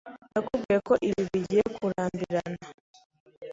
[0.31, 2.63] Nakubwiye ko ibi bigiye kurambirana.